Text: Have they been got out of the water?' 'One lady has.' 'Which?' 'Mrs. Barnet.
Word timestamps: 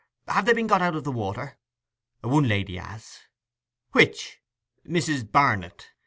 Have 0.27 0.47
they 0.47 0.53
been 0.53 0.65
got 0.65 0.81
out 0.81 0.95
of 0.95 1.03
the 1.03 1.11
water?' 1.11 1.59
'One 2.23 2.47
lady 2.47 2.77
has.' 2.77 3.19
'Which?' 3.91 4.41
'Mrs. 4.83 5.31
Barnet. 5.31 5.91